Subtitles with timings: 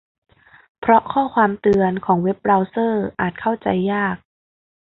[0.79, 4.15] เพราะข้อความเตือนของเว็บเบราว์เซอร์อาจเข้าใจยาก